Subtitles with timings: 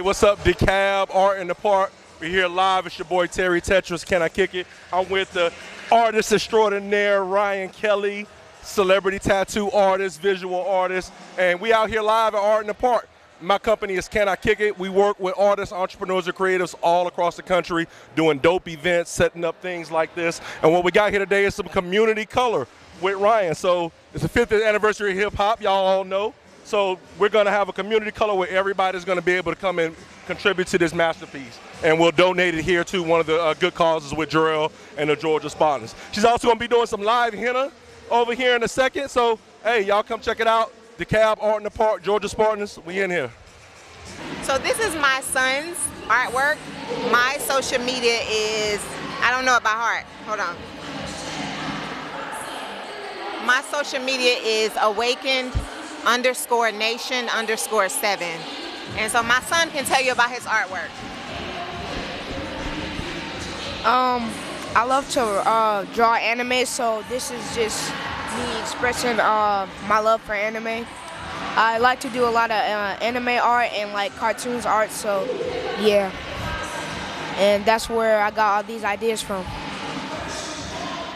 [0.00, 1.90] What's up, DeKalb, Art in the Park?
[2.20, 2.86] We're here live.
[2.86, 4.06] It's your boy Terry Tetris.
[4.06, 4.66] Can I kick it?
[4.92, 5.52] I'm with the
[5.90, 8.26] artist extraordinaire Ryan Kelly,
[8.62, 13.08] celebrity tattoo artist, visual artist, and we out here live at Art in the Park.
[13.40, 14.78] My company is Can I Kick It?
[14.78, 19.44] We work with artists, entrepreneurs, and creatives all across the country doing dope events, setting
[19.44, 20.40] up things like this.
[20.62, 22.68] And what we got here today is some community color
[23.00, 23.56] with Ryan.
[23.56, 26.34] So it's the 50th anniversary of hip hop, y'all all know.
[26.68, 29.96] So we're gonna have a community color where everybody's gonna be able to come and
[30.26, 31.58] contribute to this masterpiece.
[31.82, 35.08] And we'll donate it here to one of the uh, good causes with Jarrell and
[35.08, 35.94] the Georgia Spartans.
[36.12, 37.72] She's also gonna be doing some live henna
[38.10, 39.08] over here in a second.
[39.08, 40.70] So hey, y'all come check it out.
[40.98, 43.30] DeKalb Art in the Park, Georgia Spartans, we in here.
[44.42, 46.58] So this is my son's artwork.
[47.10, 48.84] My social media is,
[49.22, 50.04] I don't know it by heart.
[50.26, 50.54] Hold on.
[53.46, 55.54] My social media is awakened
[56.04, 58.40] underscore nation underscore seven.
[58.96, 60.90] And so my son can tell you about his artwork.
[63.84, 64.30] Um,
[64.74, 67.92] I love to uh, draw anime, so this is just
[68.36, 70.86] me expressing uh, my love for anime.
[71.56, 75.24] I like to do a lot of uh, anime art and like cartoons art, so
[75.80, 76.10] yeah.
[77.38, 79.44] And that's where I got all these ideas from.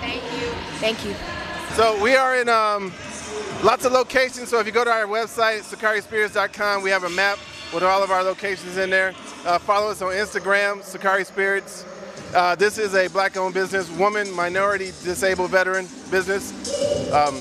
[0.00, 0.48] Thank you.
[0.80, 1.14] Thank you.
[1.74, 2.92] So we are in um,
[3.62, 4.48] lots of locations.
[4.48, 7.38] So if you go to our website, sakarispirits.com, we have a map
[7.72, 9.14] with all of our locations in there.
[9.44, 11.84] Uh, follow us on Instagram, Sakari Spirits.
[12.34, 16.52] Uh, this is a black-owned business, woman, minority, disabled veteran business.
[17.12, 17.40] Um,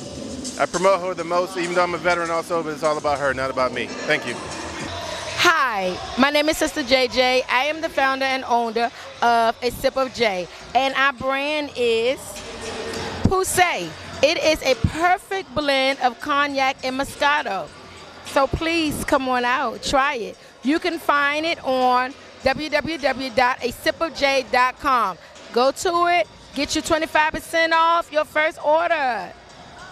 [0.60, 3.20] I promote her the most, even though I'm a veteran also, but it's all about
[3.20, 3.88] her, not about me.
[3.88, 4.36] Thank you.
[5.48, 7.44] Hi, my name is Sister JJ.
[7.50, 8.90] I am the founder and owner
[9.22, 12.20] of A Sip of J, and our brand is
[13.24, 13.90] Poussey.
[14.24, 17.68] It is a perfect blend of cognac and Moscato.
[18.26, 20.38] So please come on out, try it.
[20.64, 25.18] You can find it on www.asipofj.com.
[25.54, 29.32] Go to it, get you 25% off your first order.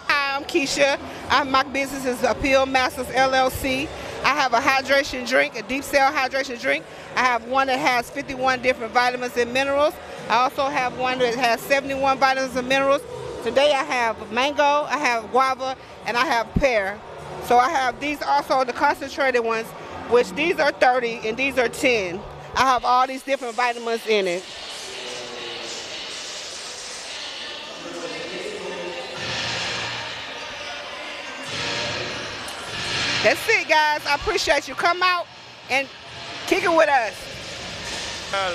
[0.06, 1.00] Hi, I'm Keisha.
[1.30, 3.88] I'm, my business is Appeal Masters LLC.
[4.24, 6.84] I have a hydration drink, a deep cell hydration drink.
[7.14, 9.94] I have one that has 51 different vitamins and minerals.
[10.28, 13.02] I also have one that has 71 vitamins and minerals.
[13.44, 15.76] Today I have mango, I have guava,
[16.06, 16.98] and I have pear.
[17.44, 19.66] So I have these also the concentrated ones,
[20.08, 22.22] which these are 30 and these are 10.
[22.56, 24.42] I have all these different vitamins in it.
[33.22, 34.06] That's it, guys.
[34.06, 34.74] I appreciate you.
[34.74, 35.26] Come out
[35.68, 35.86] and
[36.46, 37.12] kick it with us.
[38.32, 38.54] Well,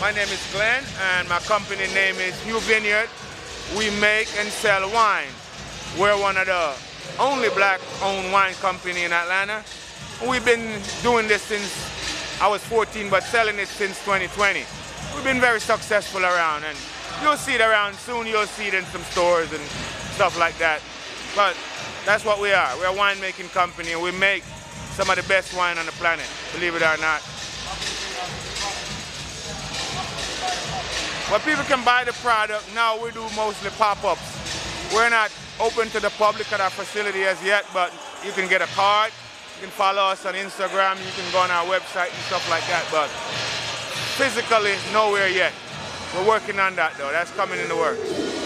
[0.00, 0.82] my name is Glenn,
[1.12, 3.08] and my company name is New Vineyard.
[3.74, 5.32] We make and sell wine.
[5.98, 6.74] We're one of the
[7.18, 9.64] only black-owned wine company in Atlanta.
[10.28, 11.72] We've been doing this since
[12.40, 14.64] I was 14, but selling it since 2020.
[15.14, 16.76] We've been very successful around, and
[17.22, 18.26] you'll see it around soon.
[18.26, 19.62] You'll see it in some stores and
[20.14, 20.80] stuff like that.
[21.34, 21.56] But
[22.04, 22.76] that's what we are.
[22.78, 24.44] We're a winemaking company, and we make
[24.92, 27.20] some of the best wine on the planet, believe it or not.
[31.28, 32.64] But people can buy the product.
[32.74, 34.94] Now we do mostly pop-ups.
[34.94, 37.92] We're not open to the public at our facility as yet, but
[38.24, 39.10] you can get a card.
[39.56, 40.96] You can follow us on Instagram.
[41.04, 42.86] You can go on our website and stuff like that.
[42.92, 43.08] But
[44.16, 45.52] physically, nowhere yet.
[46.14, 47.10] We're working on that, though.
[47.10, 48.36] That's coming in the works.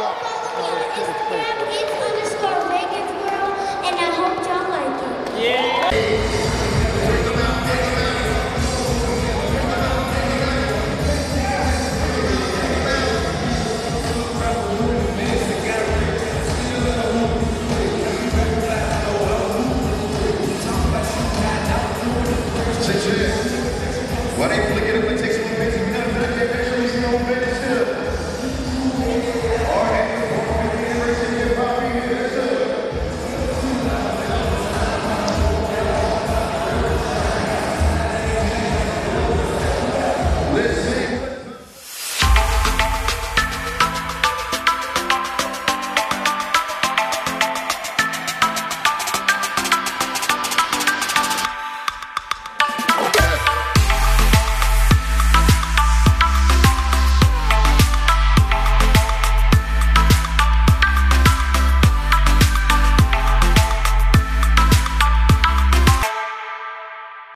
[0.00, 0.16] Stop.
[1.68, 3.52] It's underscore Megan's girl,
[3.84, 4.96] and I hope y'all like
[5.36, 5.44] it.
[5.44, 6.49] Yeah.